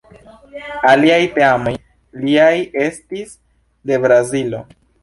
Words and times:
Aliaj 0.91 1.19
teamoj 1.35 1.75
liaj 2.27 2.51
estis 2.89 3.39
de 3.93 4.03
Brazilo. 4.09 4.69